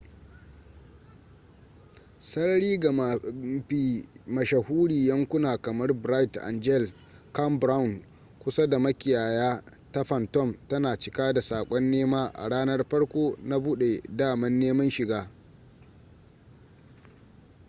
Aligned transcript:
sarari 2.19 2.77
ga 2.77 2.91
mafi 2.91 4.05
mashahuri 4.27 5.07
yankuna 5.07 5.57
kamar 5.57 5.93
bright 5.93 6.37
angel 6.37 6.91
campground 7.33 8.03
kusa 8.39 8.67
da 8.67 8.79
makiyaya 8.79 9.63
ta 9.91 10.03
phantom 10.03 10.55
tana 10.67 10.97
cika 10.99 11.33
da 11.33 11.41
sakon 11.41 11.91
nema 11.91 12.27
a 12.33 12.49
ranan 12.49 12.83
farko 12.83 13.37
na 13.43 13.59
bude 13.59 14.01
daman 14.09 14.59
neman 14.59 14.89
shiga 14.89 15.29